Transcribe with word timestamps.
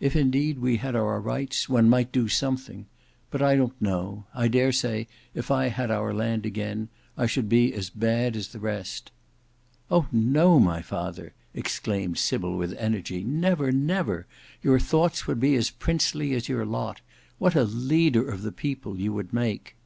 If 0.00 0.16
indeed 0.16 0.58
we 0.58 0.78
had 0.78 0.96
our 0.96 1.20
rights, 1.20 1.68
one 1.68 1.86
might 1.90 2.12
do 2.12 2.28
something; 2.28 2.86
but 3.30 3.42
I 3.42 3.56
don't 3.56 3.78
know; 3.78 4.24
I 4.34 4.48
dare 4.48 4.72
say 4.72 5.06
if 5.34 5.50
I 5.50 5.66
had 5.66 5.90
our 5.90 6.14
land 6.14 6.46
again, 6.46 6.88
I 7.14 7.26
should 7.26 7.46
be 7.46 7.74
as 7.74 7.90
bad 7.90 8.36
as 8.36 8.48
the 8.48 8.58
rest." 8.58 9.10
"Oh! 9.90 10.06
no, 10.10 10.58
my 10.58 10.80
father," 10.80 11.34
exclaimed 11.52 12.16
Sybil 12.16 12.56
with 12.56 12.72
energy, 12.78 13.22
"never, 13.22 13.70
never! 13.70 14.26
Your 14.62 14.78
thoughts 14.80 15.26
would 15.26 15.40
be 15.40 15.54
as 15.56 15.68
princely 15.68 16.32
as 16.32 16.48
your 16.48 16.64
lot. 16.64 17.02
What 17.36 17.54
a 17.54 17.64
leader 17.64 18.30
of 18.30 18.40
the 18.40 18.52
people 18.52 18.98
you 18.98 19.12
would 19.12 19.30
make!" 19.34 19.76